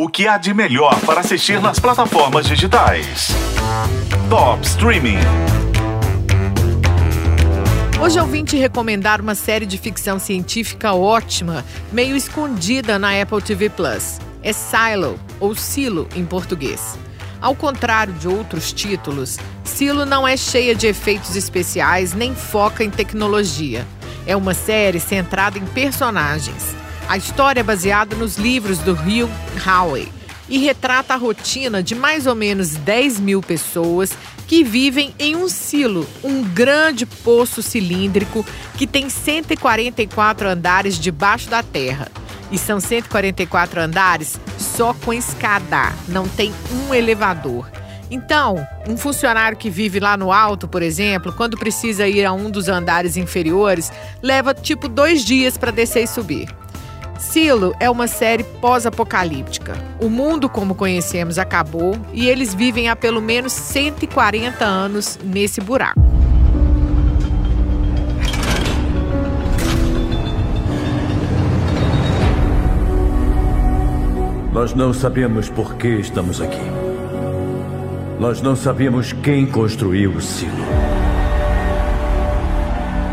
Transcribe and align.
O 0.00 0.08
que 0.08 0.26
há 0.26 0.38
de 0.38 0.54
melhor 0.54 0.98
para 1.00 1.20
assistir 1.20 1.60
nas 1.60 1.78
plataformas 1.78 2.46
digitais? 2.46 3.28
Top 4.30 4.66
Streaming. 4.66 5.18
Hoje 8.02 8.18
eu 8.18 8.24
vim 8.26 8.42
te 8.42 8.56
recomendar 8.56 9.20
uma 9.20 9.34
série 9.34 9.66
de 9.66 9.76
ficção 9.76 10.18
científica 10.18 10.94
ótima, 10.94 11.66
meio 11.92 12.16
escondida 12.16 12.98
na 12.98 13.20
Apple 13.20 13.42
TV 13.42 13.68
Plus. 13.68 14.18
É 14.42 14.54
Silo, 14.54 15.20
ou 15.38 15.54
Silo 15.54 16.08
em 16.16 16.24
português. 16.24 16.98
Ao 17.38 17.54
contrário 17.54 18.14
de 18.14 18.26
outros 18.26 18.72
títulos, 18.72 19.36
Silo 19.62 20.06
não 20.06 20.26
é 20.26 20.34
cheia 20.34 20.74
de 20.74 20.86
efeitos 20.86 21.36
especiais 21.36 22.14
nem 22.14 22.34
foca 22.34 22.82
em 22.82 22.88
tecnologia. 22.88 23.86
É 24.26 24.34
uma 24.34 24.54
série 24.54 24.98
centrada 24.98 25.58
em 25.58 25.66
personagens. 25.66 26.79
A 27.10 27.16
história 27.16 27.58
é 27.58 27.64
baseada 27.64 28.14
nos 28.14 28.36
livros 28.38 28.78
do 28.78 28.92
Hugh 28.92 29.28
Howey 29.66 30.08
e 30.48 30.58
retrata 30.58 31.12
a 31.12 31.16
rotina 31.16 31.82
de 31.82 31.92
mais 31.92 32.24
ou 32.24 32.36
menos 32.36 32.76
10 32.76 33.18
mil 33.18 33.42
pessoas 33.42 34.16
que 34.46 34.62
vivem 34.62 35.12
em 35.18 35.34
um 35.34 35.48
silo, 35.48 36.06
um 36.22 36.44
grande 36.44 37.04
poço 37.06 37.64
cilíndrico 37.64 38.46
que 38.76 38.86
tem 38.86 39.10
144 39.10 40.48
andares 40.48 41.00
debaixo 41.00 41.50
da 41.50 41.64
terra. 41.64 42.06
E 42.48 42.56
são 42.56 42.78
144 42.78 43.80
andares 43.80 44.38
só 44.56 44.94
com 44.94 45.12
escada, 45.12 45.92
não 46.06 46.28
tem 46.28 46.54
um 46.70 46.94
elevador. 46.94 47.68
Então, 48.08 48.64
um 48.88 48.96
funcionário 48.96 49.58
que 49.58 49.68
vive 49.68 49.98
lá 49.98 50.16
no 50.16 50.32
alto, 50.32 50.68
por 50.68 50.80
exemplo, 50.80 51.32
quando 51.32 51.58
precisa 51.58 52.06
ir 52.06 52.24
a 52.24 52.32
um 52.32 52.48
dos 52.48 52.68
andares 52.68 53.16
inferiores, 53.16 53.90
leva 54.22 54.54
tipo 54.54 54.88
dois 54.88 55.24
dias 55.24 55.58
para 55.58 55.72
descer 55.72 56.04
e 56.04 56.06
subir. 56.06 56.59
Silo 57.20 57.76
é 57.78 57.88
uma 57.88 58.08
série 58.08 58.42
pós-apocalíptica. 58.42 59.74
O 60.00 60.08
mundo 60.08 60.48
como 60.48 60.74
conhecemos 60.74 61.38
acabou 61.38 61.94
e 62.14 62.26
eles 62.26 62.54
vivem 62.54 62.88
há 62.88 62.96
pelo 62.96 63.20
menos 63.20 63.52
140 63.52 64.64
anos 64.64 65.18
nesse 65.22 65.60
buraco. 65.60 66.00
Nós 74.50 74.74
não 74.74 74.92
sabemos 74.94 75.50
por 75.50 75.74
que 75.76 75.88
estamos 75.88 76.40
aqui. 76.40 76.58
Nós 78.18 78.40
não 78.40 78.56
sabemos 78.56 79.12
quem 79.12 79.44
construiu 79.46 80.12
o 80.12 80.20
silo. 80.22 80.64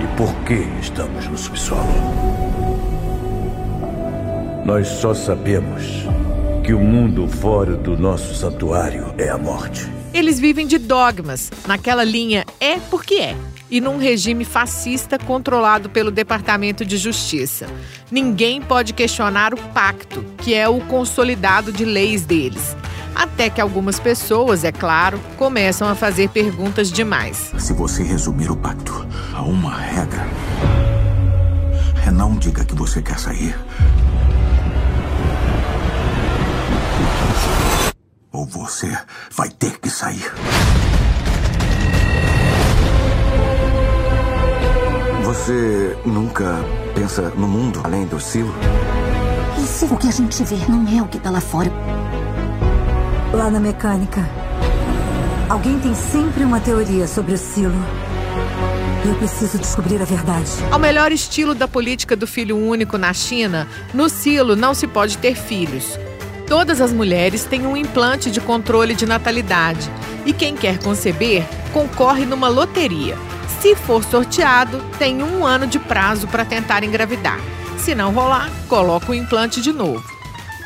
E 0.02 0.18
por 0.18 0.34
que 0.46 0.66
estamos 0.82 1.28
no 1.28 1.38
subsolo. 1.38 2.48
Nós 4.68 4.86
só 4.90 5.14
sabemos 5.14 5.82
que 6.62 6.74
o 6.74 6.80
mundo 6.82 7.26
fora 7.26 7.78
do 7.78 7.98
nosso 7.98 8.36
santuário 8.36 9.16
é 9.18 9.30
a 9.30 9.38
morte. 9.38 9.90
Eles 10.14 10.42
vivem 10.42 10.68
de 10.68 10.78
dogmas, 10.78 11.50
naquela 11.66 12.04
linha 12.04 12.44
é 12.60 12.78
porque 12.78 13.14
é, 13.14 13.38
e 13.72 13.80
num 13.80 13.98
regime 13.98 14.44
fascista 14.44 15.18
controlado 15.18 15.90
pelo 15.90 16.12
Departamento 16.12 16.84
de 16.84 16.98
Justiça. 16.98 17.66
Ninguém 18.12 18.62
pode 18.62 18.92
questionar 18.92 19.54
o 19.54 19.58
pacto, 19.58 20.22
que 20.40 20.54
é 20.54 20.68
o 20.68 20.82
consolidado 20.82 21.72
de 21.72 21.86
leis 21.86 22.26
deles. 22.26 22.76
Até 23.16 23.50
que 23.50 23.62
algumas 23.62 24.02
pessoas, 24.02 24.66
é 24.66 24.72
claro, 24.74 25.18
começam 25.38 25.88
a 25.88 25.96
fazer 25.96 26.28
perguntas 26.28 26.92
demais. 26.92 27.54
Se 27.58 27.72
você 27.72 28.04
resumir 28.04 28.52
o 28.52 28.58
pacto 28.58 29.08
a 29.34 29.42
uma 29.44 29.74
regra, 29.74 30.28
é 32.06 32.12
não 32.12 32.36
diga 32.36 32.66
que 32.66 32.76
você 32.76 33.02
quer 33.02 33.18
sair 33.18 33.56
ou 38.32 38.46
você 38.46 38.96
vai 39.32 39.50
ter 39.50 39.80
que 39.80 39.90
sair. 39.90 40.32
Você 45.24 45.98
nunca 46.06 46.56
pensa 46.94 47.30
no 47.36 47.48
mundo 47.48 47.82
além 47.84 48.06
do 48.06 48.20
silo? 48.20 48.54
E 49.58 49.66
se 49.66 49.86
o 49.86 49.98
que 49.98 50.08
a 50.08 50.12
gente 50.12 50.44
vê 50.44 50.58
não 50.70 50.88
é 50.98 51.02
o 51.02 51.08
que 51.08 51.20
tá 51.20 51.32
lá 51.32 51.42
fora? 51.42 51.72
Lá 53.34 53.50
na 53.50 53.60
mecânica, 53.60 54.22
alguém 55.50 55.80
tem 55.80 55.94
sempre 55.96 56.44
uma 56.44 56.60
teoria 56.60 57.08
sobre 57.08 57.34
o 57.34 57.38
silo. 57.38 57.76
Eu 59.06 59.16
preciso 59.16 59.58
descobrir 59.58 60.02
a 60.02 60.06
verdade. 60.06 60.52
Ao 60.72 60.80
melhor 60.80 61.12
estilo 61.12 61.56
da 61.56 61.68
política 61.68 62.16
do 62.16 62.28
filho 62.28 62.58
único 62.58 62.98
na 62.98 63.14
China, 63.14 63.68
no 63.94 64.10
silo 64.10 64.56
não 64.56 64.74
se 64.74 64.86
pode 64.86 65.18
ter 65.18 65.36
filhos. 65.36 65.98
Todas 66.48 66.80
as 66.80 66.94
mulheres 66.94 67.44
têm 67.44 67.68
um 67.68 67.76
implante 67.76 68.32
de 68.32 68.40
controle 68.40 68.96
de 68.96 69.06
natalidade 69.06 69.92
e 70.26 70.32
quem 70.32 70.56
quer 70.56 70.80
conceber 70.80 71.44
concorre 71.74 72.26
numa 72.26 72.48
loteria. 72.48 73.18
Se 73.62 73.76
for 73.76 74.04
sorteado, 74.04 74.82
tem 74.98 75.22
um 75.22 75.46
ano 75.46 75.68
de 75.68 75.78
prazo 75.78 76.26
para 76.28 76.46
tentar 76.46 76.84
engravidar. 76.84 77.40
Se 77.78 77.94
não 77.94 78.14
rolar, 78.14 78.50
coloca 78.70 79.12
o 79.12 79.16
implante 79.16 79.62
de 79.62 79.74
novo. 79.74 80.04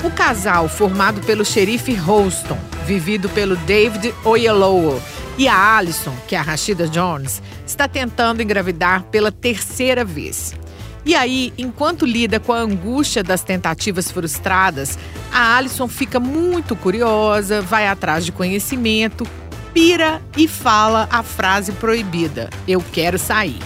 O 0.04 0.12
casal, 0.12 0.70
formado 0.70 1.22
pelo 1.22 1.44
xerife 1.44 1.94
Holston, 1.94 2.58
vivido 2.86 3.28
pelo 3.30 3.56
David 3.56 4.14
Oyelowo, 4.24 5.02
e 5.38 5.48
a 5.48 5.78
Alison, 5.78 6.14
que 6.28 6.36
é 6.36 6.40
a 6.40 6.44
Rashida 6.44 6.88
Jones, 6.88 7.42
está 7.66 7.88
tentando 7.88 8.42
engravidar 8.44 9.04
pela 9.04 9.32
terceira 9.32 10.04
vez. 10.04 10.54
E 11.04 11.16
aí, 11.16 11.52
enquanto 11.58 12.06
lida 12.06 12.40
com 12.40 12.54
a 12.54 12.60
angústia 12.60 13.24
das 13.24 13.44
tentativas 13.44 14.12
frustradas, 14.12 15.00
a 15.32 15.56
Alison 15.56 15.88
fica 15.88 16.20
muito 16.20 16.76
curiosa, 16.76 17.62
vai 17.62 17.88
atrás 17.88 18.26
de 18.26 18.32
conhecimento, 18.32 19.26
pira 19.74 20.22
e 20.38 20.48
fala 20.48 21.08
a 21.12 21.24
frase 21.24 21.72
proibida: 21.72 22.50
Eu 22.68 22.84
quero 22.92 23.18
sair. 23.18 23.60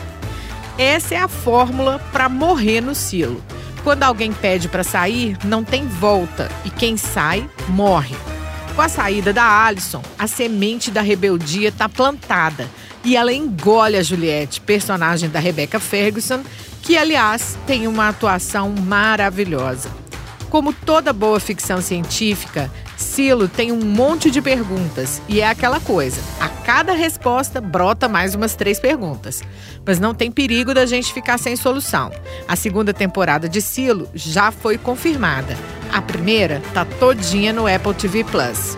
Essa 0.77 1.15
é 1.15 1.19
a 1.19 1.27
fórmula 1.27 1.99
para 2.11 2.29
morrer 2.29 2.81
no 2.81 2.93
silo. 2.93 3.41
Quando 3.83 4.03
alguém 4.03 4.33
pede 4.33 4.67
para 4.67 4.83
sair, 4.83 5.37
não 5.43 5.63
tem 5.63 5.87
volta 5.87 6.49
e 6.65 6.69
quem 6.69 6.97
sai 6.97 7.49
morre. 7.69 8.15
Com 8.75 8.81
a 8.81 8.89
saída 8.89 9.31
da 9.31 9.65
Alison, 9.65 10.01
a 10.19 10.27
semente 10.27 10.91
da 10.91 11.01
rebeldia 11.01 11.69
está 11.69 11.87
plantada 11.87 12.67
e 13.05 13.15
ela 13.15 13.31
engole 13.31 13.95
a 13.95 14.03
Juliette, 14.03 14.59
personagem 14.59 15.29
da 15.29 15.39
Rebecca 15.39 15.79
Ferguson, 15.79 16.43
que, 16.81 16.97
aliás, 16.97 17.57
tem 17.65 17.87
uma 17.87 18.09
atuação 18.09 18.71
maravilhosa. 18.71 19.89
Como 20.55 20.71
toda 20.71 21.11
boa 21.11 21.37
ficção 21.37 21.81
científica, 21.81 22.71
Silo 22.95 23.45
tem 23.45 23.73
um 23.73 23.83
monte 23.83 24.31
de 24.31 24.41
perguntas 24.41 25.21
e 25.27 25.41
é 25.41 25.49
aquela 25.49 25.81
coisa: 25.81 26.21
a 26.39 26.47
cada 26.47 26.93
resposta 26.93 27.59
brota 27.59 28.07
mais 28.07 28.35
umas 28.35 28.55
três 28.55 28.79
perguntas. 28.79 29.43
Mas 29.85 29.99
não 29.99 30.15
tem 30.15 30.31
perigo 30.31 30.73
da 30.73 30.85
gente 30.85 31.11
ficar 31.11 31.37
sem 31.37 31.57
solução. 31.57 32.09
A 32.47 32.55
segunda 32.55 32.93
temporada 32.93 33.49
de 33.49 33.61
Silo 33.61 34.07
já 34.15 34.49
foi 34.49 34.77
confirmada. 34.77 35.57
A 35.91 36.01
primeira 36.01 36.61
tá 36.73 36.85
todinha 36.85 37.51
no 37.51 37.67
Apple 37.67 37.93
TV 37.93 38.23
Plus. 38.23 38.77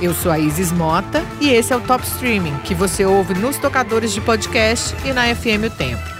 Eu 0.00 0.14
sou 0.14 0.30
a 0.30 0.38
Isis 0.38 0.70
Mota 0.70 1.24
e 1.40 1.48
esse 1.48 1.72
é 1.72 1.76
o 1.76 1.80
Top 1.80 2.06
Streaming, 2.06 2.56
que 2.58 2.72
você 2.72 3.04
ouve 3.04 3.34
nos 3.34 3.58
tocadores 3.58 4.12
de 4.12 4.20
podcast 4.20 4.94
e 5.04 5.12
na 5.12 5.34
FM 5.34 5.66
O 5.66 5.70
Tempo. 5.76 6.15